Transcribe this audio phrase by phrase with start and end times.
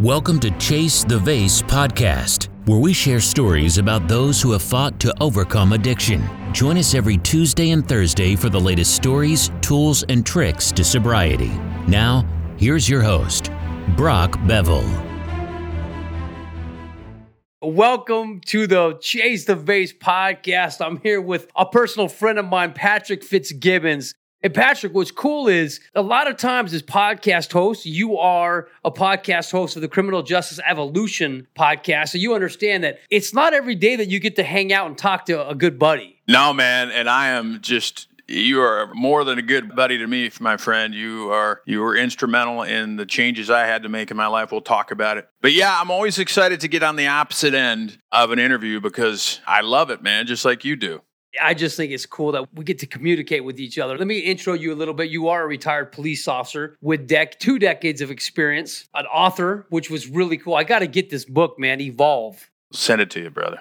[0.00, 4.98] Welcome to Chase the Vase podcast, where we share stories about those who have fought
[5.00, 6.26] to overcome addiction.
[6.54, 11.50] Join us every Tuesday and Thursday for the latest stories, tools, and tricks to sobriety.
[11.86, 12.26] Now,
[12.56, 13.50] here's your host,
[13.94, 14.88] Brock Bevell.
[17.60, 20.80] Welcome to the Chase the Vase podcast.
[20.80, 24.14] I'm here with a personal friend of mine, Patrick Fitzgibbons.
[24.42, 28.90] And Patrick, what's cool is a lot of times as podcast host, you are a
[28.90, 32.10] podcast host of the Criminal Justice Evolution podcast.
[32.10, 34.96] So you understand that it's not every day that you get to hang out and
[34.96, 36.22] talk to a good buddy.
[36.26, 36.90] No, man.
[36.90, 40.94] And I am just you are more than a good buddy to me, my friend.
[40.94, 44.52] You are you were instrumental in the changes I had to make in my life.
[44.52, 45.28] We'll talk about it.
[45.42, 49.40] But yeah, I'm always excited to get on the opposite end of an interview because
[49.46, 51.02] I love it, man, just like you do.
[51.40, 53.96] I just think it's cool that we get to communicate with each other.
[53.96, 55.10] Let me intro you a little bit.
[55.10, 59.90] You are a retired police officer with dec- two decades of experience, an author, which
[59.90, 60.54] was really cool.
[60.54, 62.50] I got to get this book, man, Evolve.
[62.72, 63.60] Send it to you, brother.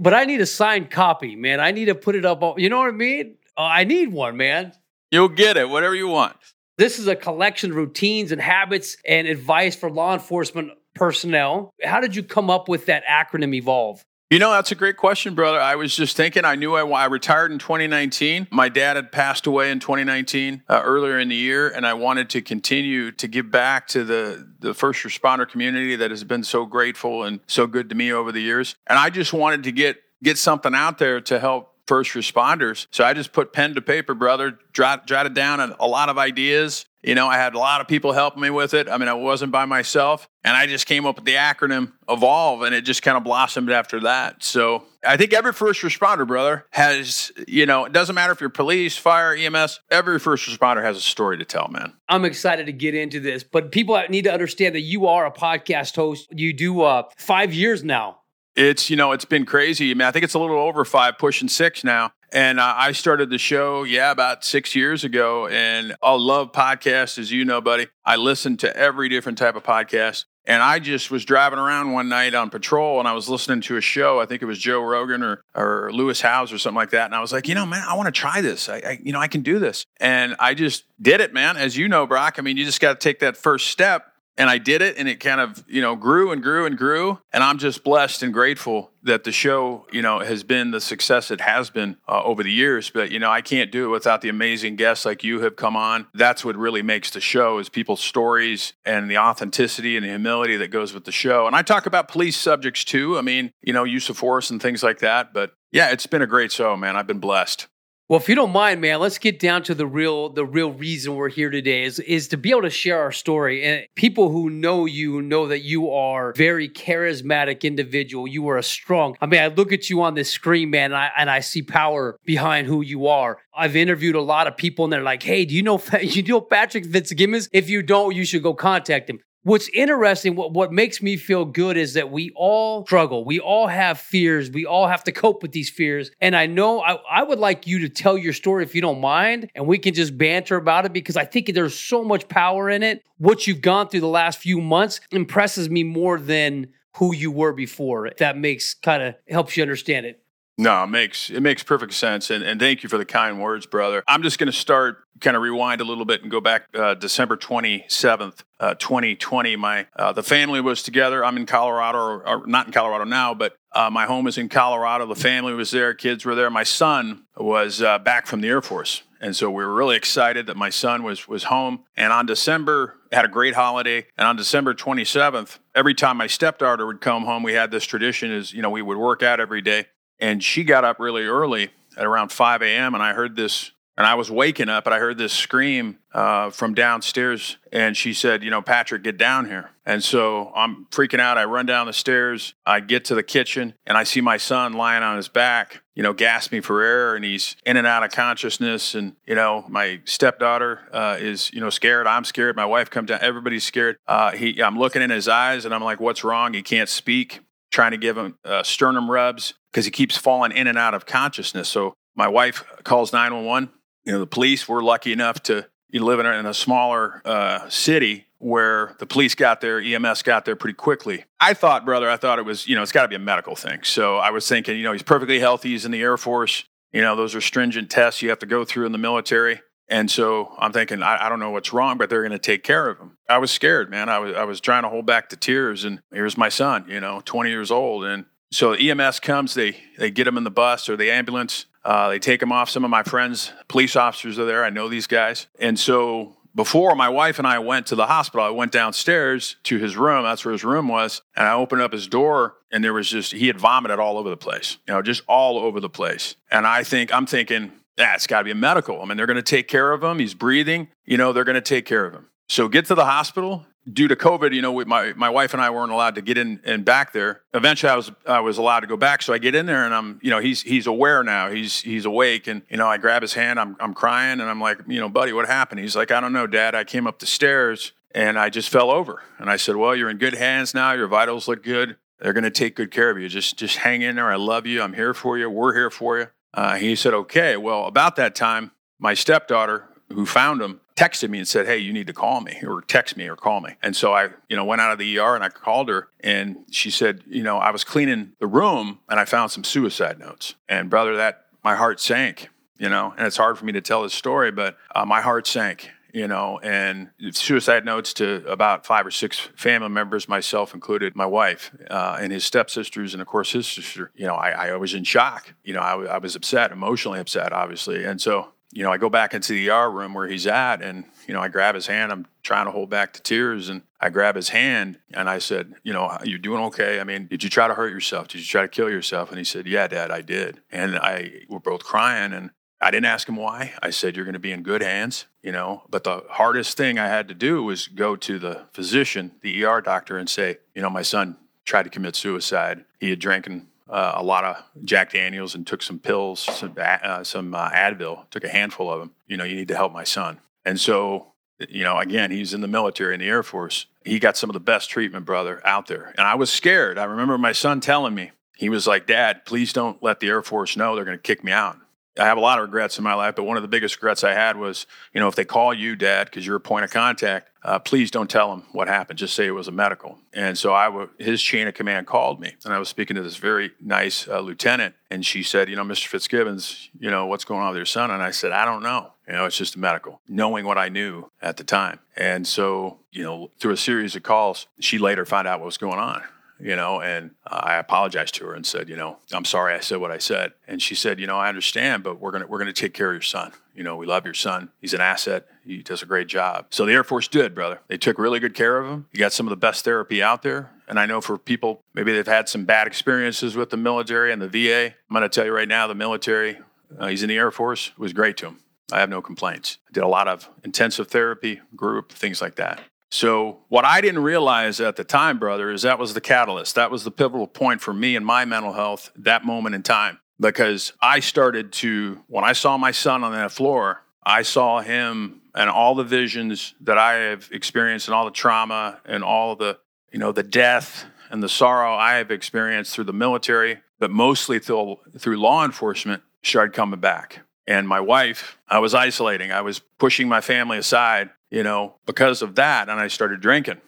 [0.00, 1.60] But I need a signed copy, man.
[1.60, 2.42] I need to put it up.
[2.42, 3.36] On, you know what I mean?
[3.56, 4.72] Uh, I need one, man.
[5.10, 6.36] You'll get it, whatever you want.
[6.76, 11.72] This is a collection of routines and habits and advice for law enforcement personnel.
[11.84, 14.04] How did you come up with that acronym Evolve?
[14.34, 15.60] You know, that's a great question, brother.
[15.60, 18.48] I was just thinking, I knew I, I retired in 2019.
[18.50, 22.28] My dad had passed away in 2019, uh, earlier in the year, and I wanted
[22.30, 26.66] to continue to give back to the, the first responder community that has been so
[26.66, 28.74] grateful and so good to me over the years.
[28.88, 32.88] And I just wanted to get get something out there to help first responders.
[32.90, 36.18] So I just put pen to paper, brother, jot, jotted down a, a lot of
[36.18, 36.86] ideas.
[37.04, 38.88] You know, I had a lot of people helping me with it.
[38.88, 40.26] I mean, I wasn't by myself.
[40.42, 43.70] And I just came up with the acronym Evolve, and it just kind of blossomed
[43.70, 44.42] after that.
[44.42, 48.50] So I think every first responder, brother, has, you know, it doesn't matter if you're
[48.50, 51.92] police, fire, EMS, every first responder has a story to tell, man.
[52.08, 55.32] I'm excited to get into this, but people need to understand that you are a
[55.32, 56.28] podcast host.
[56.30, 58.18] You do uh, five years now
[58.56, 59.90] it's you know it's been crazy.
[59.90, 62.12] I mean, I think it's a little over five, pushing six now.
[62.34, 65.46] And I started the show, yeah, about six years ago.
[65.46, 67.86] And I love podcasts, as you know, buddy.
[68.04, 70.24] I listen to every different type of podcast.
[70.44, 73.76] And I just was driving around one night on patrol and I was listening to
[73.76, 74.20] a show.
[74.20, 77.06] I think it was Joe Rogan or, or Lewis Howes or something like that.
[77.06, 78.68] And I was like, you know, man, I want to try this.
[78.68, 79.86] I, I, you know, I can do this.
[80.00, 81.56] And I just did it, man.
[81.56, 84.50] As you know, Brock, I mean, you just got to take that first step and
[84.50, 87.20] I did it and it kind of, you know, grew and grew and grew.
[87.32, 91.30] And I'm just blessed and grateful that the show, you know, has been the success
[91.30, 92.90] it has been uh, over the years.
[92.90, 95.76] But, you know, I can't do it without the amazing guests like you have come
[95.76, 96.06] on.
[96.14, 100.56] That's what really makes the show is people's stories and the authenticity and the humility
[100.56, 101.46] that goes with the show.
[101.46, 103.18] And I talk about police subjects too.
[103.18, 105.32] I mean, you know, use of force and things like that.
[105.32, 106.96] But yeah, it's been a great show, man.
[106.96, 107.68] I've been blessed.
[108.14, 111.16] Well, if you don't mind, man, let's get down to the real the real reason
[111.16, 113.64] we're here today is is to be able to share our story.
[113.64, 118.28] And people who know you know that you are very charismatic individual.
[118.28, 119.16] You are a strong.
[119.20, 121.62] I mean, I look at you on this screen, man, and I, and I see
[121.62, 123.38] power behind who you are.
[123.52, 126.40] I've interviewed a lot of people, and they're like, "Hey, do you know you know
[126.40, 127.48] Patrick Fitzgibbons?
[127.52, 131.44] If you don't, you should go contact him." What's interesting, what, what makes me feel
[131.44, 133.26] good is that we all struggle.
[133.26, 134.50] We all have fears.
[134.50, 136.10] We all have to cope with these fears.
[136.18, 139.02] And I know I, I would like you to tell your story if you don't
[139.02, 142.70] mind, and we can just banter about it because I think there's so much power
[142.70, 143.04] in it.
[143.18, 147.52] What you've gone through the last few months impresses me more than who you were
[147.52, 148.06] before.
[148.06, 150.23] If that makes kind of helps you understand it.
[150.56, 153.66] No, it makes it makes perfect sense, and and thank you for the kind words,
[153.66, 154.04] brother.
[154.06, 156.94] I'm just going to start kind of rewind a little bit and go back uh,
[156.94, 159.56] December 27th, uh, 2020.
[159.56, 161.24] My uh, the family was together.
[161.24, 164.48] I'm in Colorado, or, or not in Colorado now, but uh, my home is in
[164.48, 165.06] Colorado.
[165.06, 166.50] The family was there, kids were there.
[166.50, 170.46] My son was uh, back from the Air Force, and so we were really excited
[170.46, 171.82] that my son was was home.
[171.96, 174.06] And on December had a great holiday.
[174.16, 178.30] And on December 27th, every time my stepdaughter would come home, we had this tradition:
[178.30, 179.86] is you know we would work out every day
[180.18, 182.94] and she got up really early at around 5 a.m.
[182.94, 186.50] and I heard this, and I was waking up, and I heard this scream uh,
[186.50, 191.20] from downstairs, and she said, "You know, Patrick, get down here." And so I'm freaking
[191.20, 191.38] out.
[191.38, 192.54] I run down the stairs.
[192.66, 196.02] I get to the kitchen, and I see my son lying on his back, you
[196.02, 198.96] know, gasping for air, and he's in and out of consciousness.
[198.96, 202.08] And you know, my stepdaughter uh, is, you know, scared.
[202.08, 202.56] I'm scared.
[202.56, 203.20] My wife comes down.
[203.22, 203.96] Everybody's scared.
[204.08, 207.40] Uh, he, I'm looking in his eyes, and I'm like, "What's wrong?" He can't speak.
[207.70, 211.04] Trying to give him uh, sternum rubs because he keeps falling in and out of
[211.04, 211.68] consciousness.
[211.68, 213.70] So my wife calls 911.
[214.04, 217.20] You know, the police were lucky enough to you live in a, in a smaller
[217.24, 221.24] uh, city where the police got there, EMS got there pretty quickly.
[221.40, 223.56] I thought, brother, I thought it was, you know, it's got to be a medical
[223.56, 223.82] thing.
[223.82, 225.70] So I was thinking, you know, he's perfectly healthy.
[225.70, 226.64] He's in the Air Force.
[226.92, 229.60] You know, those are stringent tests you have to go through in the military.
[229.88, 232.62] And so I'm thinking, I, I don't know what's wrong, but they're going to take
[232.62, 233.16] care of him.
[233.28, 234.08] I was scared, man.
[234.08, 237.00] I was I was trying to hold back the tears, and here's my son, you
[237.00, 238.24] know, 20 years old, and
[238.54, 242.18] so EMS comes, they they get him in the bus or the ambulance, uh, they
[242.18, 242.70] take him off.
[242.70, 244.64] Some of my friends, police officers, are there.
[244.64, 248.46] I know these guys, and so before my wife and I went to the hospital,
[248.46, 250.22] I went downstairs to his room.
[250.22, 251.22] That's where his room was.
[251.36, 254.30] And I opened up his door and there was just, he had vomited all over
[254.30, 256.36] the place, you know, just all over the place.
[256.50, 259.02] And I think, I'm thinking, yeah, it's got to be a medical.
[259.02, 260.20] I mean, they're going to take care of him.
[260.20, 262.28] He's breathing, you know, they're going to take care of him.
[262.48, 265.62] So get to the hospital due to COVID, you know, we, my my wife and
[265.62, 267.42] I weren't allowed to get in and back there.
[267.52, 269.94] Eventually, I was I was allowed to go back, so I get in there and
[269.94, 271.50] I'm, you know, he's he's aware now.
[271.50, 273.60] He's he's awake, and you know, I grab his hand.
[273.60, 275.80] I'm I'm crying, and I'm like, you know, buddy, what happened?
[275.80, 276.74] He's like, I don't know, Dad.
[276.74, 279.22] I came up the stairs and I just fell over.
[279.38, 280.92] And I said, Well, you're in good hands now.
[280.92, 281.96] Your vitals look good.
[282.20, 283.28] They're going to take good care of you.
[283.28, 284.30] Just just hang in there.
[284.30, 284.80] I love you.
[284.80, 285.50] I'm here for you.
[285.50, 286.28] We're here for you.
[286.54, 287.56] Uh, he said, Okay.
[287.56, 291.92] Well, about that time, my stepdaughter, who found him, texted me and said, "Hey, you
[291.92, 294.64] need to call me or text me or call me." And so I, you know,
[294.64, 297.70] went out of the ER and I called her and she said, "You know, I
[297.70, 302.00] was cleaning the room and I found some suicide notes." And brother, that my heart
[302.00, 302.48] sank,
[302.78, 305.46] you know, and it's hard for me to tell this story, but uh, my heart
[305.46, 305.90] sank.
[306.12, 311.26] You know, and suicide notes to about five or six family members, myself included, my
[311.26, 314.12] wife uh, and his stepsisters, and of course his sister.
[314.14, 315.54] You know, I, I was in shock.
[315.64, 318.04] You know, I, I was upset, emotionally upset, obviously.
[318.04, 321.04] And so you know, I go back into the ER room where he's at, and
[321.28, 322.10] you know, I grab his hand.
[322.10, 325.74] I'm trying to hold back the tears, and I grab his hand, and I said,
[325.82, 327.00] "You know, you're doing okay.
[327.00, 328.28] I mean, did you try to hurt yourself?
[328.28, 331.42] Did you try to kill yourself?" And he said, "Yeah, Dad, I did." And I
[331.48, 332.50] we're both crying, and
[332.80, 333.74] I didn't ask him why.
[333.82, 336.98] I said, "You're going to be in good hands." You know, but the hardest thing
[336.98, 340.82] I had to do was go to the physician, the ER doctor, and say, "You
[340.82, 342.84] know, my son tried to commit suicide.
[343.00, 347.22] He had drinking uh, a lot of Jack Daniels and took some pills, some, uh,
[347.24, 349.12] some uh, Advil, took a handful of them.
[349.26, 350.40] You know, you need to help my son.
[350.64, 351.32] And so,
[351.68, 353.86] you know, again, he's in the military in the Air Force.
[354.04, 356.14] He got some of the best treatment, brother, out there.
[356.16, 356.98] And I was scared.
[356.98, 360.42] I remember my son telling me, he was like, Dad, please don't let the Air
[360.42, 361.76] Force know they're going to kick me out.
[362.16, 364.22] I have a lot of regrets in my life, but one of the biggest regrets
[364.22, 366.92] I had was, you know, if they call you, Dad, because you're a point of
[366.92, 369.18] contact, uh, please don't tell them what happened.
[369.18, 370.18] Just say it was a medical.
[370.32, 373.22] And so I, w- his chain of command called me, and I was speaking to
[373.22, 376.06] this very nice uh, lieutenant, and she said, you know, Mr.
[376.06, 378.10] Fitzgibbons, you know, what's going on with your son?
[378.12, 379.10] And I said, I don't know.
[379.26, 381.98] You know, it's just a medical, knowing what I knew at the time.
[382.14, 385.78] And so, you know, through a series of calls, she later found out what was
[385.78, 386.22] going on
[386.60, 389.98] you know, and I apologized to her and said, you know, I'm sorry I said
[389.98, 390.52] what I said.
[390.66, 393.14] And she said, you know, I understand, but we're gonna we're gonna take care of
[393.14, 393.52] your son.
[393.74, 394.70] You know, we love your son.
[394.80, 395.46] He's an asset.
[395.66, 396.66] He does a great job.
[396.70, 397.80] So the Air Force did, brother.
[397.88, 399.06] They took really good care of him.
[399.10, 400.70] He got some of the best therapy out there.
[400.86, 404.40] And I know for people, maybe they've had some bad experiences with the military and
[404.40, 404.86] the VA.
[404.86, 406.58] I'm going to tell you right now, the military,
[406.98, 408.58] uh, he's in the Air Force, was great to him.
[408.92, 409.78] I have no complaints.
[409.88, 412.80] I did a lot of intensive therapy, group, things like that.
[413.14, 416.74] So, what I didn't realize at the time, brother, is that was the catalyst.
[416.74, 420.18] That was the pivotal point for me and my mental health that moment in time.
[420.40, 425.42] Because I started to, when I saw my son on that floor, I saw him
[425.54, 429.78] and all the visions that I have experienced and all the trauma and all the,
[430.12, 434.58] you know, the death and the sorrow I have experienced through the military, but mostly
[434.58, 437.42] through, through law enforcement, started coming back.
[437.64, 439.52] And my wife, I was isolating.
[439.52, 442.88] I was pushing my family aside you know, because of that.
[442.88, 443.80] And I started drinking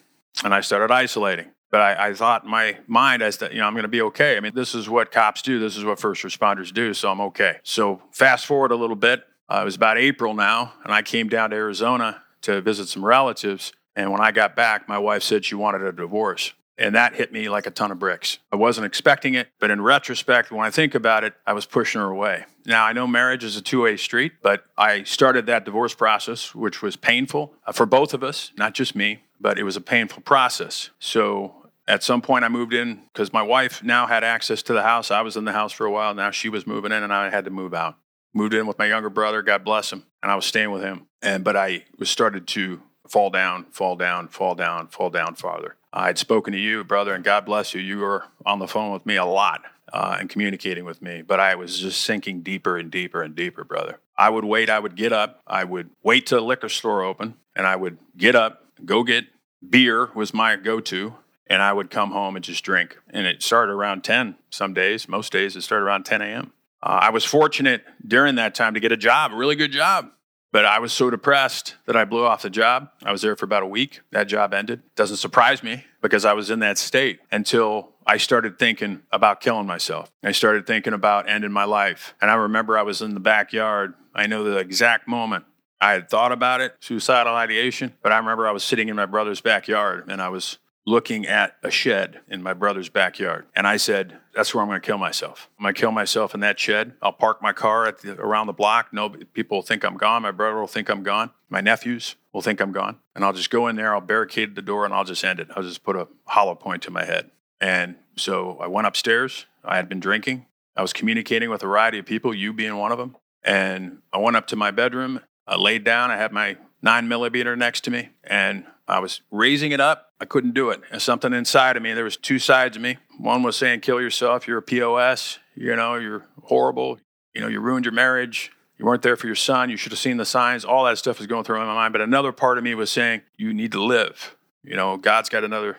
[0.44, 1.50] and I started isolating.
[1.68, 4.02] But I, I thought in my mind, I said, you know, I'm going to be
[4.02, 4.36] okay.
[4.36, 5.58] I mean, this is what cops do.
[5.58, 6.94] This is what first responders do.
[6.94, 7.58] So I'm okay.
[7.64, 9.24] So fast forward a little bit.
[9.48, 13.04] Uh, it was about April now, and I came down to Arizona to visit some
[13.04, 13.72] relatives.
[13.96, 16.52] And when I got back, my wife said she wanted a divorce.
[16.78, 18.38] And that hit me like a ton of bricks.
[18.52, 22.00] I wasn't expecting it, but in retrospect, when I think about it, I was pushing
[22.00, 22.44] her away.
[22.66, 26.54] Now, I know marriage is a two way street, but I started that divorce process,
[26.54, 29.80] which was painful uh, for both of us, not just me, but it was a
[29.80, 30.90] painful process.
[30.98, 31.54] So
[31.88, 35.10] at some point, I moved in because my wife now had access to the house.
[35.10, 36.14] I was in the house for a while.
[36.14, 37.96] Now she was moving in, and I had to move out.
[38.34, 41.06] Moved in with my younger brother, God bless him, and I was staying with him.
[41.22, 45.76] And but I was started to fall down, fall down, fall down, fall down farther.
[45.92, 47.80] I had spoken to you, brother, and God bless you.
[47.80, 51.40] You were on the phone with me a lot uh, and communicating with me, but
[51.40, 53.98] I was just sinking deeper and deeper and deeper, brother.
[54.18, 57.34] I would wait, I would get up, I would wait till the liquor store open,
[57.54, 59.26] and I would get up, go get
[59.68, 61.14] beer was my go-to,
[61.46, 62.98] and I would come home and just drink.
[63.10, 66.52] And it started around 10 some days, most days it started around 10 a.m.
[66.82, 70.10] Uh, I was fortunate during that time to get a job, a really good job.
[70.56, 72.88] But I was so depressed that I blew off the job.
[73.04, 74.00] I was there for about a week.
[74.12, 74.80] That job ended.
[74.94, 79.66] Doesn't surprise me because I was in that state until I started thinking about killing
[79.66, 80.10] myself.
[80.24, 82.14] I started thinking about ending my life.
[82.22, 83.92] And I remember I was in the backyard.
[84.14, 85.44] I know the exact moment
[85.78, 89.04] I had thought about it, suicidal ideation, but I remember I was sitting in my
[89.04, 93.44] brother's backyard and I was looking at a shed in my brother's backyard.
[93.56, 95.50] And I said, that's where I'm going to kill myself.
[95.58, 96.92] I'm going to kill myself in that shed.
[97.02, 98.92] I'll park my car at the, around the block.
[98.92, 100.22] No, people will think I'm gone.
[100.22, 101.30] My brother will think I'm gone.
[101.50, 102.98] My nephews will think I'm gone.
[103.16, 103.94] And I'll just go in there.
[103.94, 105.48] I'll barricade the door and I'll just end it.
[105.56, 107.32] I'll just put a hollow point to my head.
[107.60, 109.46] And so I went upstairs.
[109.64, 110.46] I had been drinking.
[110.76, 113.16] I was communicating with a variety of people, you being one of them.
[113.42, 115.20] And I went up to my bedroom.
[115.48, 116.10] I laid down.
[116.10, 120.12] I had my nine millimeter next to me and I was raising it up.
[120.20, 120.80] I couldn't do it.
[120.90, 122.98] And something inside of me, there was two sides of me.
[123.18, 124.46] One was saying, kill yourself.
[124.46, 125.38] You're a POS.
[125.54, 126.98] You know, you're horrible.
[127.34, 128.52] You know, you ruined your marriage.
[128.78, 129.70] You weren't there for your son.
[129.70, 130.64] You should have seen the signs.
[130.64, 131.92] All that stuff was going through my mind.
[131.92, 134.36] But another part of me was saying, you need to live.
[134.62, 135.78] You know, God's got another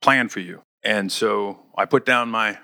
[0.00, 0.62] plan for you.
[0.82, 2.58] And so I put down my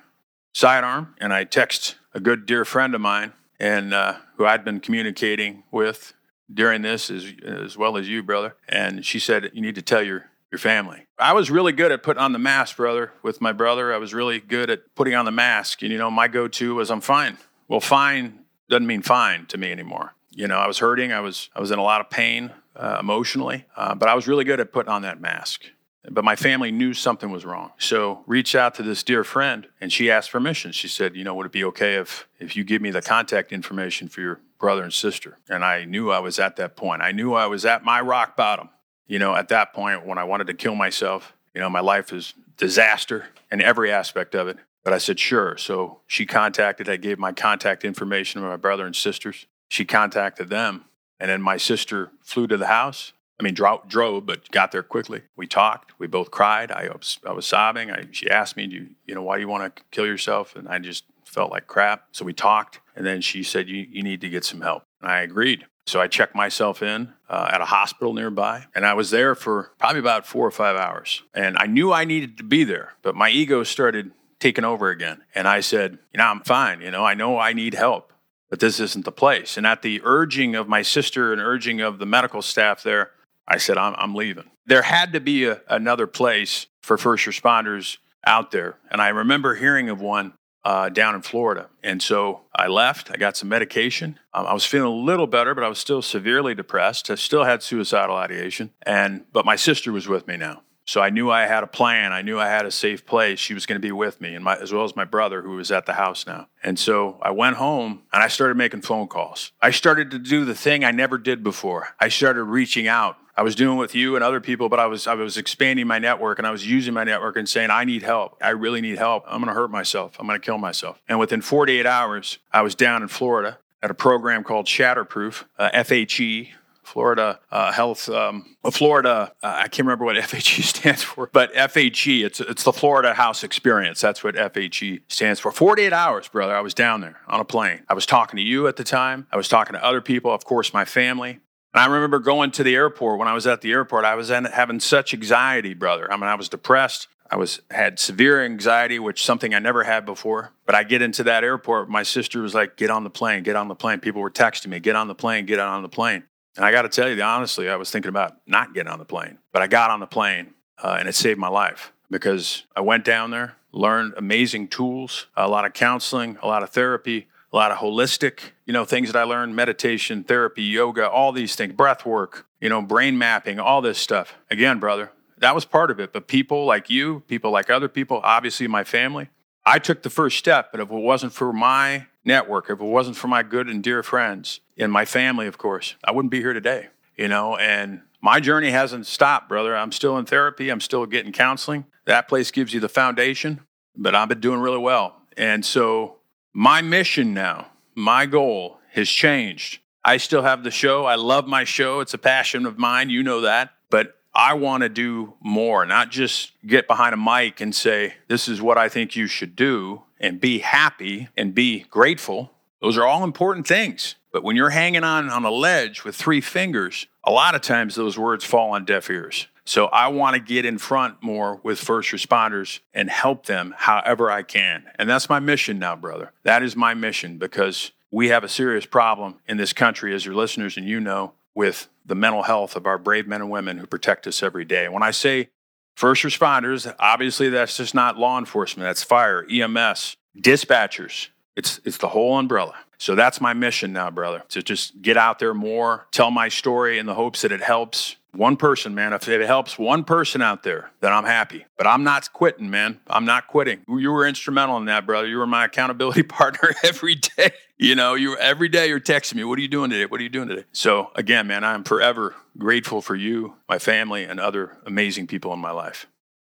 [0.53, 4.81] sidearm and I text a good dear friend of mine and uh, who I'd been
[4.81, 6.15] communicating with
[6.53, 8.57] during this as, as well as you, brother.
[8.69, 11.07] And she said, You need to tell your, your family.
[11.19, 13.93] I was really good at putting on the mask, brother, with my brother.
[13.93, 15.83] I was really good at putting on the mask.
[15.83, 17.39] And, you know, my go to was, I'm fine.
[17.69, 20.15] Well, fine doesn't mean fine to me anymore.
[20.31, 21.13] You know, I was hurting.
[21.13, 24.29] I was, I was in a lot of pain uh, emotionally, uh, but I was
[24.29, 25.65] really good at putting on that mask.
[26.11, 27.73] But my family knew something was wrong.
[27.79, 30.73] So reached out to this dear friend and she asked permission.
[30.73, 33.53] She said, you know, would it be okay if, if you give me the contact
[33.53, 35.39] information for your brother and sister.
[35.49, 37.03] And I knew I was at that point.
[37.03, 38.69] I knew I was at my rock bottom.
[39.07, 42.13] You know, at that point when I wanted to kill myself, you know, my life
[42.13, 44.59] is disaster in every aspect of it.
[44.85, 45.57] But I said, sure.
[45.57, 49.47] So she contacted, I gave my contact information to my brother and sisters.
[49.69, 50.85] She contacted them.
[51.21, 53.13] And then my sister flew to the house.
[53.39, 55.23] I mean, dro- drove, but got there quickly.
[55.37, 55.99] We talked.
[55.99, 56.73] We both cried.
[56.73, 57.91] I was, I was sobbing.
[57.91, 60.57] I, she asked me, do you, you know, why do you want to kill yourself?
[60.57, 62.05] And I just felt like crap.
[62.13, 64.83] So we talked, and then she said, You, you need to get some help.
[65.01, 65.67] And I agreed.
[65.87, 69.71] So I checked myself in uh, at a hospital nearby, and I was there for
[69.79, 71.23] probably about four or five hours.
[71.33, 75.23] And I knew I needed to be there, but my ego started taking over again.
[75.35, 76.81] And I said, You know, I'm fine.
[76.81, 78.13] You know, I know I need help,
[78.51, 79.57] but this isn't the place.
[79.57, 83.11] And at the urging of my sister and urging of the medical staff there,
[83.49, 84.51] I said, I'm, I'm leaving.
[84.67, 88.77] There had to be a, another place for first responders out there.
[88.91, 91.69] And I remember hearing of one uh, down in Florida.
[91.83, 93.11] And so I left.
[93.11, 94.19] I got some medication.
[94.35, 97.11] Um, I was feeling a little better, but I was still severely depressed.
[97.11, 98.71] I still had suicidal ideation.
[98.83, 100.63] And but my sister was with me now.
[100.85, 102.15] So I knew I had a plan.
[102.15, 103.39] I knew I had a safe place.
[103.39, 105.51] She was going to be with me, and my, as well as my brother, who
[105.51, 106.49] was at the house now.
[106.63, 109.53] And so I went home and I started making phone calls.
[109.61, 111.89] I started to do the thing I never did before.
[112.01, 115.07] I started reaching out I was doing with you and other people, but I was
[115.07, 118.03] I was expanding my network and I was using my network and saying, I need
[118.03, 118.37] help.
[118.43, 119.23] I really need help.
[119.29, 120.17] I'm gonna hurt myself.
[120.19, 121.01] I'm gonna kill myself.
[121.09, 125.71] And within 48 hours, I was down in Florida at a program called Shatterproof, uh,
[125.71, 126.49] FHE,
[126.83, 129.33] Florida uh, Health, um, Florida.
[129.41, 132.25] Uh, I can't remember what FHE stands for, but FHE.
[132.25, 134.01] It's it's the Florida House Experience.
[134.01, 135.53] That's what FHE stands for.
[135.53, 136.57] Forty eight hours, brother.
[136.57, 137.83] I was down there on a plane.
[137.89, 139.29] I was talking to you at the time.
[139.31, 141.39] I was talking to other people, of course, my family.
[141.75, 143.19] And I remember going to the airport.
[143.19, 146.11] When I was at the airport, I was having such anxiety, brother.
[146.11, 147.09] I mean, I was depressed.
[147.31, 150.53] I was had severe anxiety, which something I never had before.
[150.65, 151.91] But I get into that airport.
[151.91, 154.69] My sister was like, "Get on the plane, get on the plane." People were texting
[154.69, 156.25] me, "Get on the plane, get on the plane."
[156.57, 159.05] And I got to tell you, honestly, I was thinking about not getting on the
[159.05, 162.81] plane, but I got on the plane, uh, and it saved my life because I
[162.81, 167.57] went down there, learned amazing tools, a lot of counseling, a lot of therapy, a
[167.57, 171.73] lot of holistic, you know, things that I learned meditation, therapy, yoga, all these things,
[171.73, 174.35] breath work, you know, brain mapping, all this stuff.
[174.51, 176.13] Again, brother, that was part of it.
[176.13, 179.31] But people like you, people like other people, obviously my family,
[179.65, 180.71] I took the first step.
[180.73, 184.03] But if it wasn't for my network, if it wasn't for my good and dear
[184.03, 188.41] friends and my family, of course, I wouldn't be here today, you know, and my
[188.41, 189.77] journey hasn't stopped, brother.
[189.77, 190.71] I'm still in therapy.
[190.71, 191.87] I'm still getting counseling.
[192.05, 193.61] That place gives you the foundation,
[193.97, 195.23] but I've been doing really well.
[195.37, 196.18] And so
[196.53, 199.81] my mission now, my goal has changed.
[200.05, 201.05] I still have the show.
[201.05, 202.01] I love my show.
[202.01, 203.11] It's a passion of mine.
[203.11, 203.75] You know that.
[203.91, 208.49] But I want to do more, not just get behind a mic and say, this
[208.49, 212.53] is what I think you should do and be happy and be grateful.
[212.81, 214.15] Those are all important things.
[214.33, 217.95] But when you're hanging on on a ledge with three fingers, a lot of times
[217.95, 219.49] those words fall on deaf ears.
[219.69, 224.31] So I want to get in front more with first responders and help them however
[224.31, 224.85] I can.
[224.99, 226.33] And that's my mission now, brother.
[226.43, 230.35] That is my mission because we have a serious problem in this country, as your
[230.35, 233.87] listeners and you know, with the mental health of our brave men and women who
[233.87, 234.89] protect us every day.
[234.89, 235.51] When I say
[235.95, 241.29] first responders, obviously that's just not law enforcement, that's fire, EMS, dispatchers.
[241.57, 242.75] It's, it's the whole umbrella.
[242.97, 246.99] So that's my mission now, brother, to just get out there more, tell my story
[246.99, 249.13] in the hopes that it helps one person, man.
[249.13, 251.67] If it helps one person out there, then I'm happy.
[251.77, 253.01] But I'm not quitting, man.
[253.09, 253.81] I'm not quitting.
[253.89, 255.27] You were instrumental in that, brother.
[255.27, 257.51] You were my accountability partner every day.
[257.77, 260.07] You know, you every day you're texting me, "What are you doing today?
[260.07, 264.25] What are you doing today?" So again, man, I'm forever grateful for you, my family,
[264.25, 266.07] and other amazing people in my life.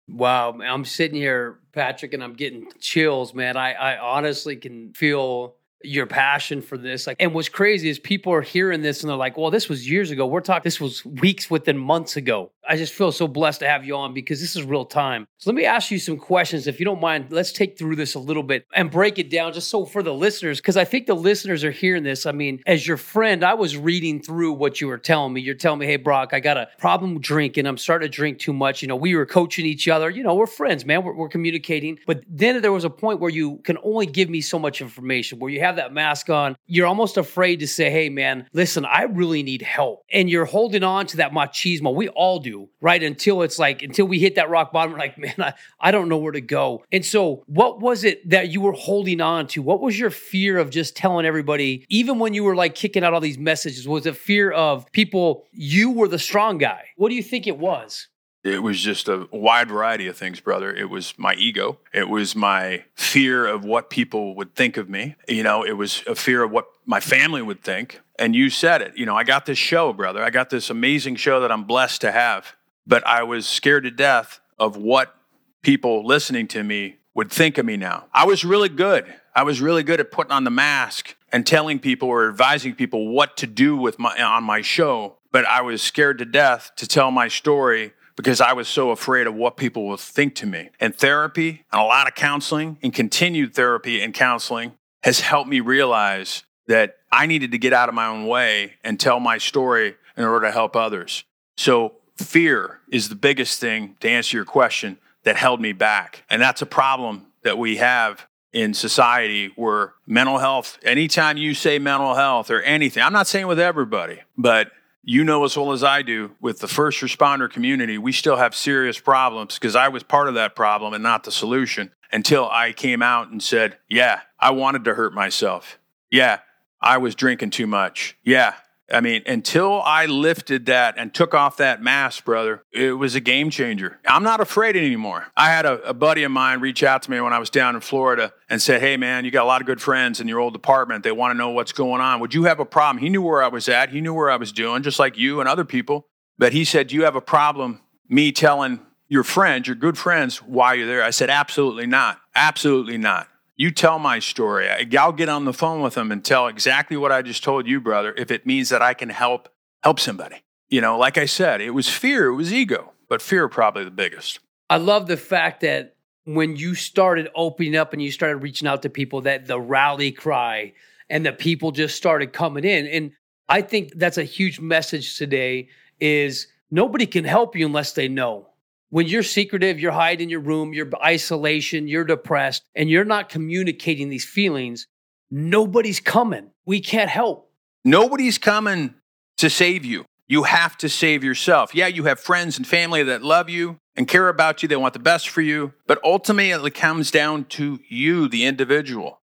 [0.08, 3.58] Wow, I'm sitting here, Patrick, and I'm getting chills, man.
[3.58, 7.08] I, I honestly can feel your passion for this.
[7.08, 9.90] Like, and what's crazy is people are hearing this and they're like, well, this was
[9.90, 10.26] years ago.
[10.26, 12.52] We're talking, this was weeks within months ago.
[12.70, 15.28] I just feel so blessed to have you on because this is real time.
[15.40, 16.68] So let me ask you some questions.
[16.68, 19.54] If you don't mind, let's take through this a little bit and break it down
[19.54, 22.28] just so for the listeners, because I think the listeners are hearing this.
[22.28, 25.42] I mean, as your friend, I was reading through what you were telling me.
[25.42, 27.66] You're telling me, hey, Brock, I got a problem drinking.
[27.66, 28.84] I'm starting to drink too much.
[28.84, 30.12] You know, we were coaching each other.
[30.12, 31.04] You know, we're friends, man.
[31.04, 31.98] We're, we're communicating.
[32.06, 35.40] But then there was a point where you can only give me so much information,
[35.40, 36.56] where you have that mask on.
[36.68, 40.04] You're almost afraid to say, hey, man, listen, I really need help.
[40.12, 41.96] And you're holding on to that machismo.
[41.96, 43.02] We all do right?
[43.02, 46.18] Until it's like, until we hit that rock bottom, like, man, I, I don't know
[46.18, 46.84] where to go.
[46.92, 49.62] And so, what was it that you were holding on to?
[49.62, 53.14] What was your fear of just telling everybody, even when you were like kicking out
[53.14, 53.88] all these messages?
[53.88, 56.86] Was it fear of people, you were the strong guy?
[56.98, 58.08] What do you think it was?
[58.44, 60.74] It was just a wide variety of things, brother.
[60.74, 61.80] It was my ego.
[61.94, 65.16] It was my fear of what people would think of me.
[65.28, 68.02] You know, it was a fear of what my family would think.
[68.18, 68.98] And you said it.
[68.98, 70.24] You know, I got this show, brother.
[70.24, 72.56] I got this amazing show that I'm blessed to have.
[72.88, 75.16] But I was scared to death of what
[75.62, 78.06] people listening to me would think of me now.
[78.14, 79.06] I was really good.
[79.36, 83.10] I was really good at putting on the mask and telling people or advising people
[83.14, 86.88] what to do with my on my show, but I was scared to death to
[86.88, 90.72] tell my story because I was so afraid of what people would think to me.
[90.78, 94.74] And therapy and a lot of counseling and continued therapy and counseling
[95.04, 99.00] has helped me realize that I needed to get out of my own way and
[99.00, 101.24] tell my story in order to help others.
[101.56, 106.26] So fear is the biggest thing to answer your question that held me back.
[106.30, 111.80] And that's a problem that we have in society where mental health, anytime you say
[111.80, 115.84] mental health or anything, I'm not saying with everybody, but you know as well as
[115.84, 120.04] I do with the first responder community, we still have serious problems because I was
[120.04, 124.22] part of that problem and not the solution until I came out and said, Yeah,
[124.40, 125.80] I wanted to hurt myself.
[126.12, 126.40] Yeah,
[126.82, 128.18] I was drinking too much.
[128.24, 128.56] Yeah.
[128.92, 133.20] I mean, until I lifted that and took off that mask, brother, it was a
[133.20, 134.00] game changer.
[134.06, 135.28] I'm not afraid anymore.
[135.38, 137.76] I had a, a, buddy of mine reach out to me when I was down
[137.76, 140.40] in Florida and said, Hey, man, you got a lot of good friends in your
[140.40, 141.04] old department.
[141.04, 142.20] They want to know what's going on.
[142.20, 143.04] Would you have a problem?
[143.04, 145.40] He knew where I was at, he knew where I was doing, just like you
[145.40, 146.08] and other people.
[146.38, 150.42] But he said, Do you have a problem me telling your friends, your good friends,
[150.42, 151.04] why you're there?
[151.04, 152.20] I said, Absolutely not.
[152.36, 153.28] Absolutely not.
[153.60, 154.70] You tell my story.
[154.70, 157.82] I'll get on the phone with them and tell exactly what I just told you,
[157.82, 159.50] brother, if it means that I can help
[159.84, 160.38] help somebody.
[160.70, 163.92] You know, like I said, it was fear, it was ego, but fear probably the
[163.92, 164.40] biggest.
[164.70, 168.82] I love the fact that when you started opening up and you started reaching out
[168.84, 170.72] to people that the rally cry
[171.10, 173.12] and the people just started coming in and
[173.50, 175.68] I think that's a huge message today
[176.00, 178.49] is nobody can help you unless they know
[178.90, 183.30] when you're secretive, you're hiding in your room, you're isolation, you're depressed, and you're not
[183.30, 184.88] communicating these feelings,
[185.30, 186.52] nobody's coming.
[186.66, 187.52] We can't help.
[187.86, 188.96] Nobody's coming
[189.38, 190.06] to save you.
[190.28, 191.74] You have to save yourself.
[191.74, 194.94] Yeah, you have friends and family that love you and care about you, they want
[194.94, 199.20] the best for you, but ultimately it comes down to you, the individual,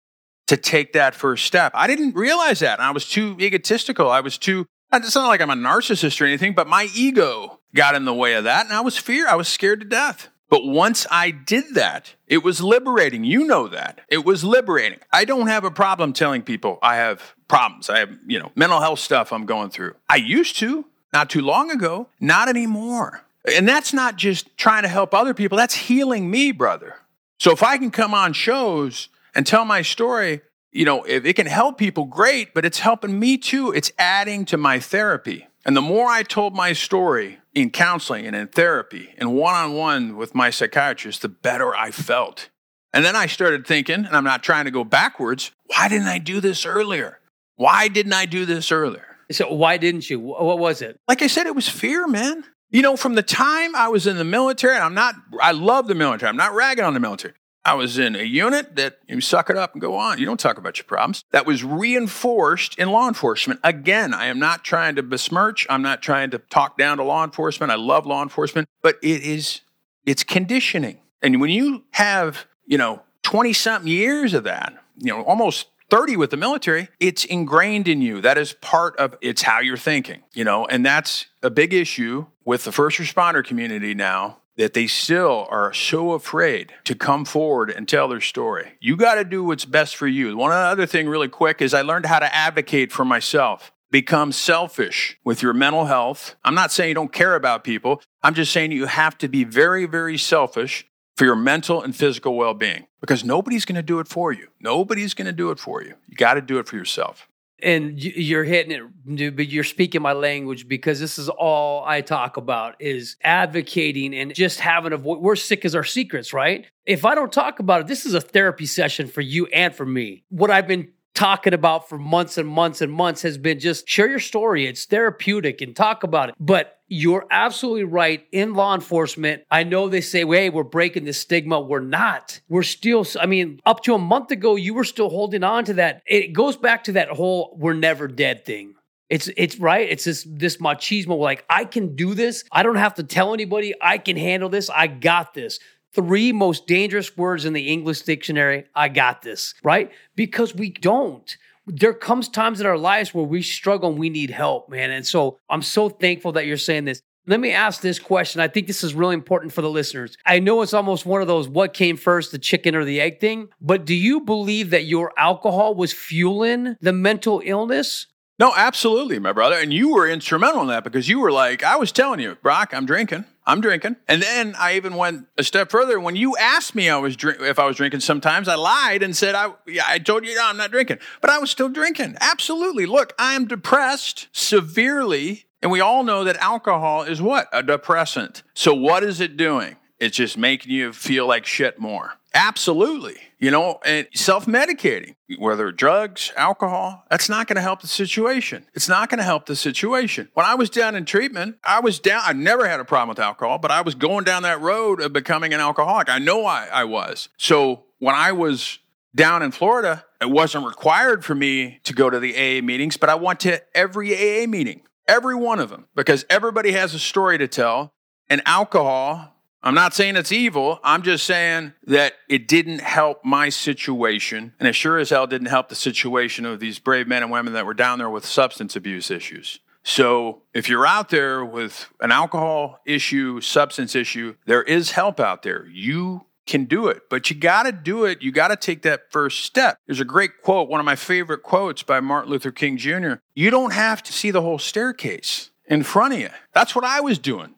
[0.47, 1.71] to take that first step.
[1.75, 2.79] I didn't realize that.
[2.79, 4.09] I was too egotistical.
[4.09, 7.95] I was too, it's not like I'm a narcissist or anything, but my ego got
[7.95, 9.27] in the way of that, and I was fear.
[9.27, 10.29] I was scared to death.
[10.49, 13.23] But once I did that, it was liberating.
[13.23, 14.01] You know that.
[14.09, 14.99] It was liberating.
[15.13, 17.89] I don't have a problem telling people I have problems.
[17.89, 19.95] I have, you know, mental health stuff I'm going through.
[20.09, 23.21] I used to not too long ago, not anymore.
[23.55, 26.95] And that's not just trying to help other people, that's healing me, brother.
[27.39, 31.35] So if I can come on shows and tell my story, you know, if it
[31.35, 33.71] can help people, great, but it's helping me too.
[33.71, 35.47] It's adding to my therapy.
[35.65, 39.73] And the more I told my story in counseling and in therapy and one on
[39.73, 42.49] one with my psychiatrist, the better I felt.
[42.93, 46.17] And then I started thinking, and I'm not trying to go backwards, why didn't I
[46.17, 47.19] do this earlier?
[47.55, 49.05] Why didn't I do this earlier?
[49.31, 50.19] So, why didn't you?
[50.19, 50.99] What was it?
[51.07, 52.43] Like I said, it was fear, man.
[52.69, 55.87] You know, from the time I was in the military, and I'm not, I love
[55.87, 56.29] the military.
[56.29, 57.33] I'm not ragging on the military.
[57.63, 60.17] I was in a unit that you suck it up and go on.
[60.17, 61.23] You don't talk about your problems.
[61.31, 63.59] That was reinforced in law enforcement.
[63.63, 65.67] Again, I am not trying to besmirch.
[65.69, 67.71] I'm not trying to talk down to law enforcement.
[67.71, 69.61] I love law enforcement, but it is,
[70.05, 70.99] it's conditioning.
[71.21, 76.17] And when you have, you know, 20 something years of that, you know, almost 30
[76.17, 78.21] with the military, it's ingrained in you.
[78.21, 82.25] That is part of it's how you're thinking, you know, and that's a big issue
[82.43, 87.69] with the first responder community now that they still are so afraid to come forward
[87.69, 88.73] and tell their story.
[88.79, 90.35] You got to do what's best for you.
[90.35, 93.71] One other thing, really quick, is I learned how to advocate for myself.
[93.89, 96.35] Become selfish with your mental health.
[96.45, 98.01] I'm not saying you don't care about people.
[98.23, 100.87] I'm just saying you have to be very, very selfish
[101.17, 104.47] for your mental and physical well being because nobody's going to do it for you.
[104.61, 105.95] Nobody's going to do it for you.
[106.07, 107.27] You got to do it for yourself
[107.63, 112.01] and you're hitting it dude but you're speaking my language because this is all i
[112.01, 116.67] talk about is advocating and just having a voice we're sick as our secrets right
[116.85, 119.85] if i don't talk about it this is a therapy session for you and for
[119.85, 123.87] me what i've been talking about for months and months and months has been just
[123.87, 124.65] share your story.
[124.65, 126.35] It's therapeutic and talk about it.
[126.39, 128.27] But you're absolutely right.
[128.33, 131.61] In law enforcement, I know they say, hey, we're breaking the stigma.
[131.61, 132.41] We're not.
[132.49, 135.73] We're still, I mean, up to a month ago, you were still holding on to
[135.75, 136.03] that.
[136.05, 138.75] It goes back to that whole we're never dead thing.
[139.09, 139.89] It's it's right.
[139.89, 141.17] It's this this machismo.
[141.17, 142.43] Like I can do this.
[142.51, 143.73] I don't have to tell anybody.
[143.81, 144.69] I can handle this.
[144.69, 145.59] I got this
[145.93, 148.65] three most dangerous words in the English dictionary.
[148.75, 149.91] I got this, right?
[150.15, 151.37] Because we don't.
[151.67, 154.91] There comes times in our lives where we struggle and we need help, man.
[154.91, 157.01] And so I'm so thankful that you're saying this.
[157.27, 158.41] Let me ask this question.
[158.41, 160.17] I think this is really important for the listeners.
[160.25, 163.19] I know it's almost one of those what came first, the chicken or the egg
[163.19, 168.07] thing, but do you believe that your alcohol was fueling the mental illness?
[168.41, 169.55] No, absolutely, my brother.
[169.55, 172.73] And you were instrumental in that because you were like, I was telling you, Brock,
[172.73, 173.25] I'm drinking.
[173.45, 173.97] I'm drinking.
[174.07, 175.99] And then I even went a step further.
[175.99, 179.15] When you asked me I was drink- if I was drinking, sometimes I lied and
[179.15, 180.97] said, I, yeah, I told you no, I'm not drinking.
[181.21, 182.17] But I was still drinking.
[182.19, 182.87] Absolutely.
[182.87, 185.45] Look, I am depressed severely.
[185.61, 187.47] And we all know that alcohol is what?
[187.53, 188.41] A depressant.
[188.55, 189.75] So what is it doing?
[189.99, 192.13] It's just making you feel like shit more.
[192.33, 193.17] Absolutely.
[193.39, 198.65] You know, and self medicating, whether drugs, alcohol, that's not going to help the situation.
[198.73, 200.29] It's not going to help the situation.
[200.33, 203.19] When I was down in treatment, I was down, I never had a problem with
[203.19, 206.09] alcohol, but I was going down that road of becoming an alcoholic.
[206.09, 207.29] I know I, I was.
[207.37, 208.79] So when I was
[209.13, 213.09] down in Florida, it wasn't required for me to go to the AA meetings, but
[213.09, 217.37] I went to every AA meeting, every one of them, because everybody has a story
[217.39, 217.93] to tell.
[218.29, 219.30] And alcohol
[219.63, 220.79] I'm not saying it's evil.
[220.83, 224.53] I'm just saying that it didn't help my situation.
[224.59, 227.53] And it sure as hell didn't help the situation of these brave men and women
[227.53, 229.59] that were down there with substance abuse issues.
[229.83, 235.43] So if you're out there with an alcohol issue, substance issue, there is help out
[235.43, 235.67] there.
[235.67, 238.21] You can do it, but you got to do it.
[238.21, 239.77] You got to take that first step.
[239.85, 243.13] There's a great quote, one of my favorite quotes by Martin Luther King Jr.
[243.35, 246.29] You don't have to see the whole staircase in front of you.
[246.53, 247.55] That's what I was doing.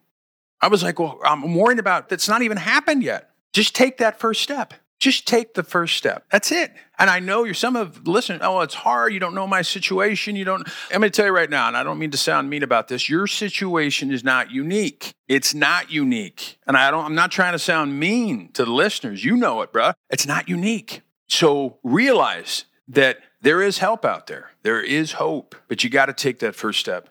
[0.64, 3.32] I was like, well, I'm worried about that's not even happened yet.
[3.52, 4.74] Just take that first step.
[4.98, 6.24] Just take the first step.
[6.32, 6.72] That's it.
[6.98, 9.14] And I know you're some of listen, oh, it's hard.
[9.14, 10.38] You don't know my situation.
[10.38, 10.66] You don't.
[10.90, 13.10] I'm to tell you right now, and I don't mean to sound mean about this.
[13.10, 15.12] Your situation is not unique.
[15.28, 16.58] It's not unique.
[16.66, 19.26] And I don't, I'm not trying to sound mean to the listeners.
[19.26, 19.92] You know it, bro.
[20.10, 21.02] It's not unique.
[21.28, 24.52] So realize that there is help out there.
[24.62, 27.10] There is hope, but you got to take that first step.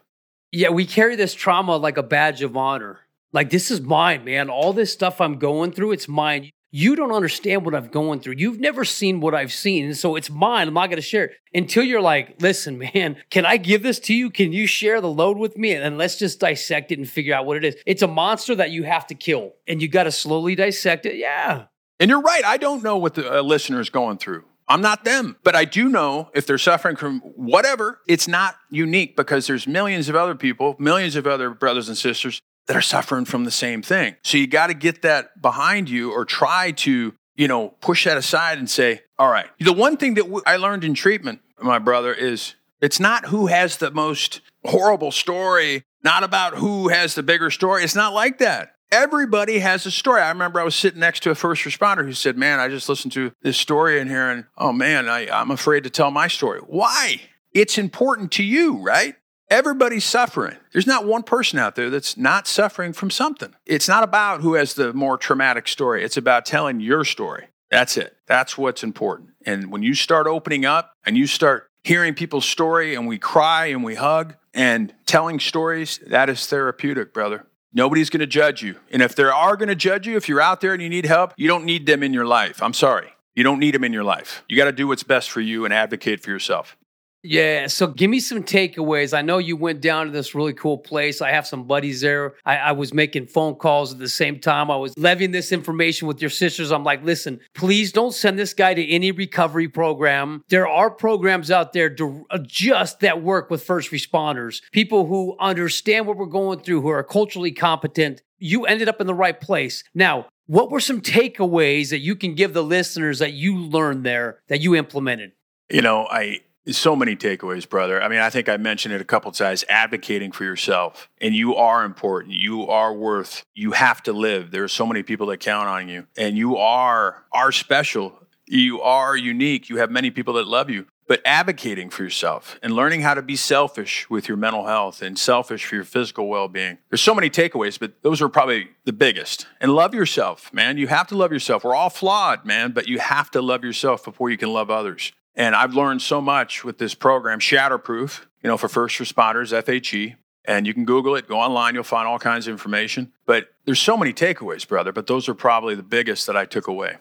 [0.50, 3.00] Yeah, we carry this trauma like a badge of honor.
[3.32, 4.50] Like, this is mine, man.
[4.50, 6.50] All this stuff I'm going through, it's mine.
[6.74, 8.36] You don't understand what I've going through.
[8.38, 9.84] You've never seen what I've seen.
[9.84, 10.68] And so it's mine.
[10.68, 13.98] I'm not going to share it until you're like, listen, man, can I give this
[14.00, 14.30] to you?
[14.30, 15.74] Can you share the load with me?
[15.74, 17.76] And let's just dissect it and figure out what it is.
[17.86, 21.16] It's a monster that you have to kill and you got to slowly dissect it.
[21.16, 21.66] Yeah.
[22.00, 22.44] And you're right.
[22.44, 24.44] I don't know what the uh, listener is going through.
[24.66, 29.16] I'm not them, but I do know if they're suffering from whatever, it's not unique
[29.16, 33.24] because there's millions of other people, millions of other brothers and sisters that are suffering
[33.24, 34.16] from the same thing.
[34.22, 38.16] So you got to get that behind you or try to, you know, push that
[38.16, 39.46] aside and say, all right.
[39.58, 43.76] The one thing that I learned in treatment, my brother, is it's not who has
[43.76, 47.84] the most horrible story, not about who has the bigger story.
[47.84, 48.74] It's not like that.
[48.90, 50.20] Everybody has a story.
[50.20, 52.88] I remember I was sitting next to a first responder who said, Man, I just
[52.88, 56.28] listened to this story in here and oh man, I, I'm afraid to tell my
[56.28, 56.60] story.
[56.60, 57.22] Why?
[57.54, 59.14] It's important to you, right?
[59.52, 60.56] Everybody's suffering.
[60.72, 63.54] There's not one person out there that's not suffering from something.
[63.66, 67.48] It's not about who has the more traumatic story, it's about telling your story.
[67.70, 68.16] That's it.
[68.26, 69.30] That's what's important.
[69.44, 73.66] And when you start opening up and you start hearing people's story and we cry
[73.66, 77.44] and we hug and telling stories, that is therapeutic, brother.
[77.74, 78.76] Nobody's going to judge you.
[78.90, 81.04] And if they are going to judge you, if you're out there and you need
[81.04, 82.62] help, you don't need them in your life.
[82.62, 83.12] I'm sorry.
[83.34, 84.44] You don't need them in your life.
[84.48, 86.74] You got to do what's best for you and advocate for yourself.
[87.22, 87.68] Yeah.
[87.68, 89.16] So give me some takeaways.
[89.16, 91.20] I know you went down to this really cool place.
[91.20, 92.34] I have some buddies there.
[92.44, 94.70] I, I, was making phone calls at the same time.
[94.70, 96.72] I was levying this information with your sisters.
[96.72, 100.42] I'm like, listen, please don't send this guy to any recovery program.
[100.48, 106.06] There are programs out there to just that work with first responders, people who understand
[106.08, 108.22] what we're going through, who are culturally competent.
[108.38, 109.84] You ended up in the right place.
[109.94, 114.40] Now, what were some takeaways that you can give the listeners that you learned there
[114.48, 115.32] that you implemented?
[115.70, 118.00] You know, I so many takeaways, brother.
[118.02, 121.08] I mean, I think I mentioned it a couple times advocating for yourself.
[121.20, 122.34] And you are important.
[122.34, 124.50] You are worth, you have to live.
[124.50, 126.06] There are so many people that count on you.
[126.16, 128.18] And you are are special.
[128.46, 129.68] You are unique.
[129.68, 130.86] You have many people that love you.
[131.08, 135.18] But advocating for yourself and learning how to be selfish with your mental health and
[135.18, 136.78] selfish for your physical well being.
[136.90, 139.46] There's so many takeaways, but those are probably the biggest.
[139.60, 140.78] And love yourself, man.
[140.78, 141.64] You have to love yourself.
[141.64, 145.12] We're all flawed, man, but you have to love yourself before you can love others.
[145.34, 150.16] And I've learned so much with this program, Shatterproof, you know, for first responders, FHE.
[150.44, 153.12] And you can Google it, go online, you'll find all kinds of information.
[153.26, 156.66] But there's so many takeaways, brother, but those are probably the biggest that I took
[156.66, 156.96] away.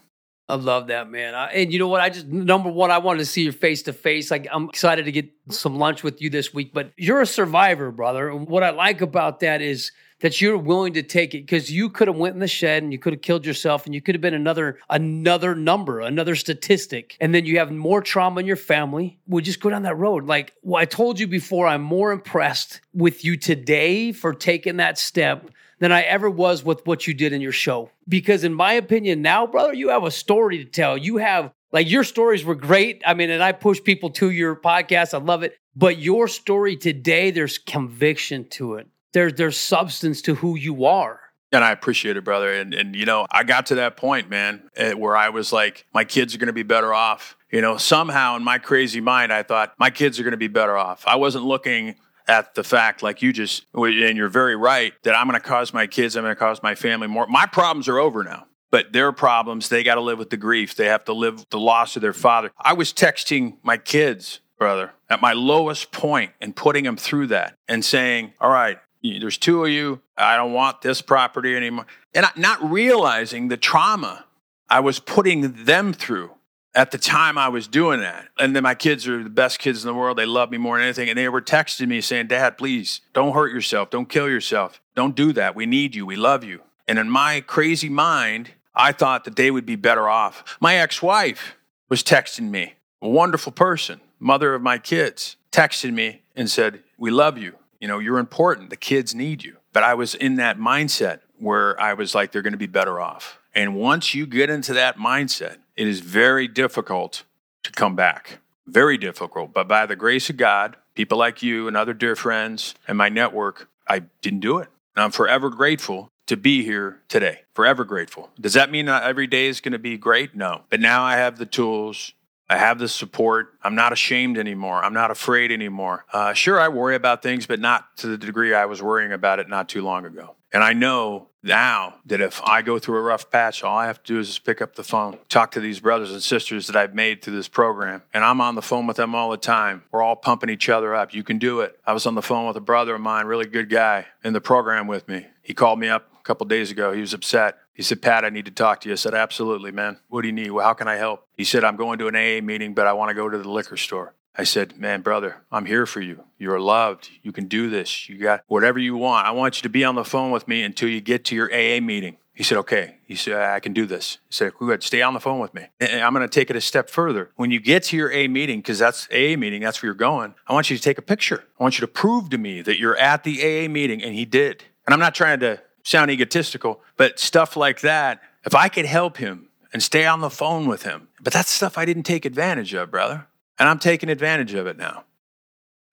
[0.47, 1.33] I love that, man.
[1.33, 2.01] I, and you know what?
[2.01, 4.29] I just, number one, I wanted to see you face to face.
[4.29, 7.89] Like, I'm excited to get some lunch with you this week, but you're a survivor,
[7.89, 8.29] brother.
[8.29, 11.89] And what I like about that is, that you're willing to take it because you
[11.89, 14.15] could have went in the shed and you could have killed yourself and you could
[14.15, 18.55] have been another another number another statistic and then you have more trauma in your
[18.55, 22.11] family we just go down that road like well, i told you before i'm more
[22.11, 27.13] impressed with you today for taking that step than I ever was with what you
[27.15, 27.89] did in your show.
[28.07, 30.95] Because in my opinion, now, brother, you have a story to tell.
[30.95, 33.01] You have like your stories were great.
[33.05, 35.15] I mean, and I push people to your podcast.
[35.15, 35.57] I love it.
[35.75, 41.19] But your story today, there's conviction to it there's there's substance to who you are.
[41.53, 42.53] And I appreciate it, brother.
[42.53, 45.85] And and you know, I got to that point, man, eh, where I was like,
[45.93, 47.35] my kids are going to be better off.
[47.51, 50.47] You know, somehow in my crazy mind, I thought my kids are going to be
[50.47, 51.03] better off.
[51.05, 51.95] I wasn't looking
[52.27, 55.73] at the fact, like you just, and you're very right, that I'm going to cause
[55.73, 57.27] my kids, I'm going to cause my family more.
[57.27, 60.75] My problems are over now but their problems, they got to live with the grief.
[60.75, 62.51] They have to live with the loss of their father.
[62.57, 67.55] I was texting my kids, brother, at my lowest point and putting them through that
[67.67, 70.01] and saying, All right, there's two of you.
[70.17, 71.85] I don't want this property anymore.
[72.13, 74.25] And not realizing the trauma
[74.69, 76.31] I was putting them through
[76.73, 78.29] at the time I was doing that.
[78.39, 80.17] And then my kids are the best kids in the world.
[80.17, 81.09] They love me more than anything.
[81.09, 83.89] And they were texting me saying, Dad, please don't hurt yourself.
[83.89, 84.81] Don't kill yourself.
[84.95, 85.55] Don't do that.
[85.55, 86.05] We need you.
[86.05, 86.61] We love you.
[86.87, 90.57] And in my crazy mind, I thought that they would be better off.
[90.61, 91.57] My ex wife
[91.89, 97.11] was texting me, a wonderful person, mother of my kids, texted me and said, We
[97.11, 97.55] love you.
[97.81, 98.69] You know, you're important.
[98.69, 99.57] The kids need you.
[99.73, 103.01] But I was in that mindset where I was like, they're going to be better
[103.01, 103.39] off.
[103.53, 107.23] And once you get into that mindset, it is very difficult
[107.63, 108.39] to come back.
[108.67, 109.51] Very difficult.
[109.51, 113.09] But by the grace of God, people like you and other dear friends and my
[113.09, 114.69] network, I didn't do it.
[114.95, 117.41] And I'm forever grateful to be here today.
[117.53, 118.29] Forever grateful.
[118.39, 120.35] Does that mean that every day is going to be great?
[120.35, 120.61] No.
[120.69, 122.13] But now I have the tools
[122.51, 123.53] I have the support.
[123.63, 124.83] I'm not ashamed anymore.
[124.83, 126.05] I'm not afraid anymore.
[126.11, 129.39] Uh, sure, I worry about things, but not to the degree I was worrying about
[129.39, 130.35] it not too long ago.
[130.51, 134.03] And I know now that if I go through a rough patch, all I have
[134.03, 136.75] to do is just pick up the phone, talk to these brothers and sisters that
[136.75, 138.03] I've made through this program.
[138.13, 139.83] And I'm on the phone with them all the time.
[139.89, 141.13] We're all pumping each other up.
[141.13, 141.79] You can do it.
[141.87, 144.41] I was on the phone with a brother of mine, really good guy, in the
[144.41, 145.25] program with me.
[145.41, 146.91] He called me up a couple days ago.
[146.91, 147.59] He was upset.
[147.81, 148.93] He said, Pat, I need to talk to you.
[148.93, 149.97] I said, Absolutely, man.
[150.07, 150.51] What do you need?
[150.51, 151.25] Well, how can I help?
[151.35, 153.49] He said, I'm going to an AA meeting, but I want to go to the
[153.49, 154.13] liquor store.
[154.35, 156.25] I said, Man, brother, I'm here for you.
[156.37, 157.09] You're loved.
[157.23, 158.07] You can do this.
[158.07, 159.25] You got whatever you want.
[159.25, 161.51] I want you to be on the phone with me until you get to your
[161.51, 162.17] AA meeting.
[162.35, 162.97] He said, Okay.
[163.07, 164.19] He said, I can do this.
[164.27, 164.83] He said, Good.
[164.83, 165.65] Stay on the phone with me.
[165.79, 167.31] And I'm going to take it a step further.
[167.35, 170.35] When you get to your AA meeting, because that's AA meeting, that's where you're going,
[170.45, 171.45] I want you to take a picture.
[171.59, 174.03] I want you to prove to me that you're at the AA meeting.
[174.03, 174.65] And he did.
[174.85, 179.17] And I'm not trying to sound egotistical, but stuff like that, if I could help
[179.17, 182.73] him and stay on the phone with him, but that's stuff I didn't take advantage
[182.73, 183.27] of, brother.
[183.59, 185.03] And I'm taking advantage of it now.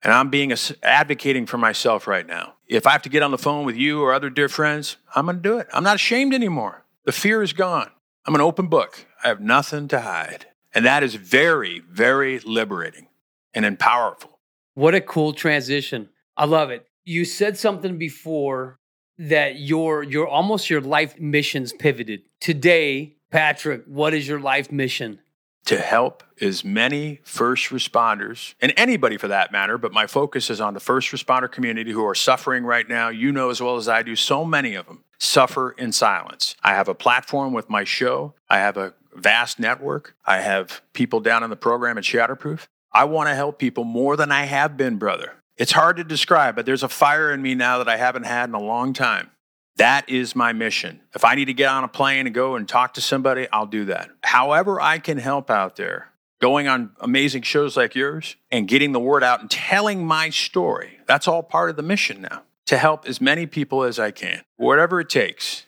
[0.02, 2.54] And I'm being advocating for myself right now.
[2.66, 5.26] If I have to get on the phone with you or other dear friends, I'm
[5.26, 5.66] going to do it.
[5.72, 6.84] I'm not ashamed anymore.
[7.04, 7.90] The fear is gone.
[8.24, 9.06] I'm an open book.
[9.24, 10.46] I have nothing to hide.
[10.72, 13.08] And that is very, very liberating
[13.54, 14.38] and powerful.
[14.74, 16.10] What a cool transition.
[16.36, 16.86] I love it.
[17.04, 18.77] You said something before
[19.18, 22.22] that your your almost your life missions pivoted.
[22.40, 25.20] Today, Patrick, what is your life mission?
[25.66, 30.60] To help as many first responders and anybody for that matter, but my focus is
[30.60, 33.08] on the first responder community who are suffering right now.
[33.08, 36.54] You know as well as I do, so many of them suffer in silence.
[36.62, 38.34] I have a platform with my show.
[38.48, 40.14] I have a vast network.
[40.24, 42.68] I have people down in the program at Shatterproof.
[42.92, 45.34] I want to help people more than I have been, brother.
[45.58, 48.48] It's hard to describe, but there's a fire in me now that I haven't had
[48.48, 49.30] in a long time.
[49.76, 51.00] That is my mission.
[51.14, 53.66] If I need to get on a plane and go and talk to somebody, I'll
[53.66, 54.10] do that.
[54.22, 59.00] However, I can help out there, going on amazing shows like yours and getting the
[59.00, 60.98] word out and telling my story.
[61.06, 64.42] That's all part of the mission now to help as many people as I can,
[64.56, 65.66] whatever it takes.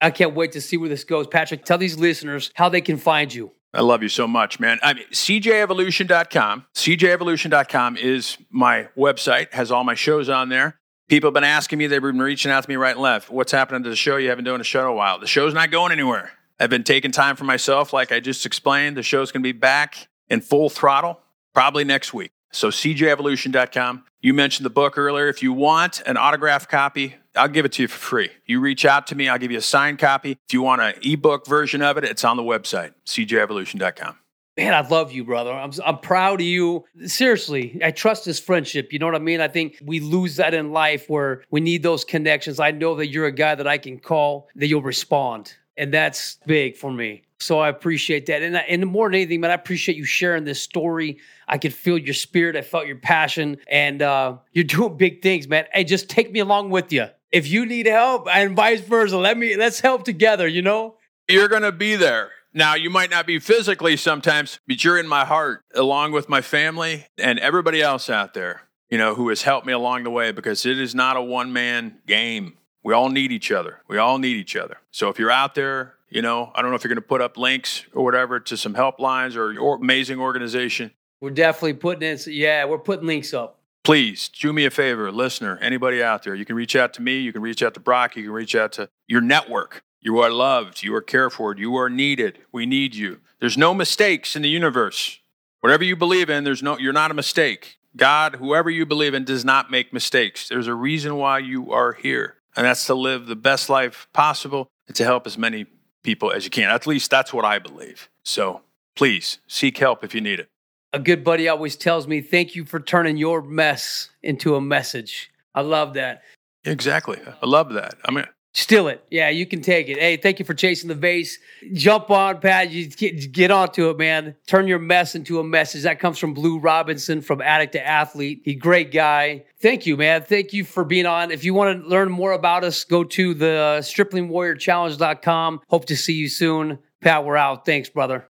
[0.00, 1.26] I can't wait to see where this goes.
[1.26, 3.50] Patrick, tell these listeners how they can find you.
[3.74, 4.78] I love you so much, man.
[4.82, 6.66] I mean, cjevolution.com.
[6.74, 10.78] cjevolution.com is my website, has all my shows on there.
[11.08, 13.30] People have been asking me, they've been reaching out to me right and left.
[13.30, 14.16] What's happening to the show?
[14.16, 15.18] You haven't done a show in a while.
[15.18, 16.32] The show's not going anywhere.
[16.60, 18.96] I've been taking time for myself, like I just explained.
[18.96, 21.20] The show's going to be back in full throttle
[21.54, 22.32] probably next week.
[22.52, 24.04] So, cjevolution.com.
[24.20, 25.28] You mentioned the book earlier.
[25.28, 28.30] If you want an autographed copy, I'll give it to you for free.
[28.46, 30.32] You reach out to me, I'll give you a signed copy.
[30.32, 34.16] If you want an ebook version of it, it's on the website, cjevolution.com.
[34.56, 35.52] Man, I love you, brother.
[35.52, 36.84] I'm, I'm proud of you.
[37.04, 38.92] Seriously, I trust this friendship.
[38.92, 39.40] You know what I mean?
[39.40, 42.58] I think we lose that in life where we need those connections.
[42.58, 45.54] I know that you're a guy that I can call, that you'll respond.
[45.76, 47.22] And that's big for me.
[47.38, 48.42] So I appreciate that.
[48.42, 51.18] And, and more than anything, man, I appreciate you sharing this story.
[51.46, 52.56] I could feel your spirit.
[52.56, 53.58] I felt your passion.
[53.68, 55.66] And uh, you're doing big things, man.
[55.72, 57.06] Hey, just take me along with you.
[57.30, 60.96] If you need help and vice versa, let me let's help together, you know?
[61.28, 62.30] You're gonna be there.
[62.54, 66.40] Now, you might not be physically sometimes, but you're in my heart, along with my
[66.40, 70.32] family and everybody else out there, you know, who has helped me along the way
[70.32, 72.54] because it is not a one man game.
[72.82, 73.82] We all need each other.
[73.86, 74.78] We all need each other.
[74.90, 77.20] So if you're out there, you know, I don't know if you're going to put
[77.20, 80.92] up links or whatever to some helplines or your amazing organization.
[81.20, 82.26] We're definitely putting it.
[82.26, 83.57] Yeah, we're putting links up.
[83.88, 86.34] Please do me a favor, listener, anybody out there.
[86.34, 87.20] You can reach out to me.
[87.20, 88.16] You can reach out to Brock.
[88.16, 89.82] You can reach out to your network.
[90.02, 90.82] You are loved.
[90.82, 91.56] You are cared for.
[91.56, 92.38] You are needed.
[92.52, 93.20] We need you.
[93.40, 95.20] There's no mistakes in the universe.
[95.60, 97.78] Whatever you believe in, there's no, you're not a mistake.
[97.96, 100.50] God, whoever you believe in, does not make mistakes.
[100.50, 104.68] There's a reason why you are here, and that's to live the best life possible
[104.86, 105.64] and to help as many
[106.02, 106.68] people as you can.
[106.68, 108.10] At least that's what I believe.
[108.22, 108.60] So
[108.94, 110.50] please seek help if you need it.
[110.92, 115.30] A good buddy always tells me, Thank you for turning your mess into a message.
[115.54, 116.22] I love that.
[116.64, 117.18] Exactly.
[117.42, 117.94] I love that.
[118.04, 119.04] I mean, Steal it.
[119.08, 119.98] Yeah, you can take it.
[119.98, 121.38] Hey, thank you for chasing the vase.
[121.74, 122.70] Jump on, Pat.
[122.70, 124.34] You get, get onto it, man.
[124.48, 125.82] Turn your mess into a message.
[125.82, 128.40] That comes from Blue Robinson from Addict to Athlete.
[128.44, 129.44] He great guy.
[129.60, 130.22] Thank you, man.
[130.22, 131.30] Thank you for being on.
[131.30, 135.60] If you want to learn more about us, go to the striplingwarriorchallenge.com.
[135.68, 136.80] Hope to see you soon.
[137.00, 137.64] Pat, we're out.
[137.64, 138.28] Thanks, brother.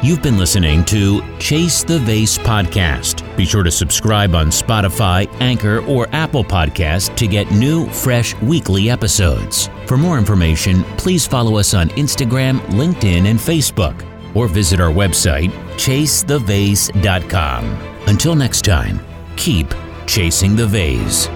[0.00, 3.36] You've been listening to Chase the Vase podcast.
[3.36, 8.90] Be sure to subscribe on Spotify, Anchor, or Apple Podcast to get new, fresh weekly
[8.90, 9.68] episodes.
[9.86, 14.06] For more information, please follow us on Instagram, LinkedIn, and Facebook,
[14.36, 17.64] or visit our website, chasethevase.com.
[18.06, 19.00] Until next time,
[19.36, 19.66] keep
[20.06, 21.26] chasing the vase.